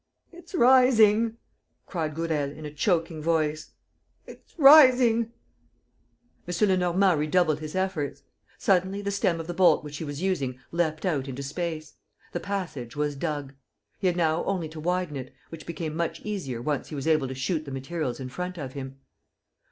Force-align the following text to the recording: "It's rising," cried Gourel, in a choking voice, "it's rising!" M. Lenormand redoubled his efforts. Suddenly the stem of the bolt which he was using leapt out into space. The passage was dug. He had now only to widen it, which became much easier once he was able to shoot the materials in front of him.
"It's 0.31 0.55
rising," 0.55 1.37
cried 1.85 2.15
Gourel, 2.15 2.49
in 2.51 2.65
a 2.65 2.71
choking 2.73 3.21
voice, 3.21 3.73
"it's 4.25 4.55
rising!" 4.57 5.31
M. 6.47 6.67
Lenormand 6.67 7.19
redoubled 7.19 7.59
his 7.59 7.75
efforts. 7.75 8.23
Suddenly 8.57 9.03
the 9.03 9.11
stem 9.11 9.39
of 9.39 9.45
the 9.45 9.53
bolt 9.53 9.83
which 9.83 9.97
he 9.97 10.03
was 10.03 10.19
using 10.19 10.59
leapt 10.71 11.05
out 11.05 11.27
into 11.27 11.43
space. 11.43 11.97
The 12.31 12.39
passage 12.39 12.95
was 12.95 13.15
dug. 13.15 13.53
He 13.99 14.07
had 14.07 14.17
now 14.17 14.43
only 14.45 14.69
to 14.69 14.79
widen 14.79 15.17
it, 15.17 15.35
which 15.49 15.67
became 15.67 15.95
much 15.95 16.19
easier 16.21 16.63
once 16.63 16.87
he 16.89 16.95
was 16.95 17.05
able 17.05 17.27
to 17.27 17.35
shoot 17.35 17.65
the 17.65 17.69
materials 17.71 18.19
in 18.19 18.29
front 18.29 18.57
of 18.57 18.73
him. 18.73 18.97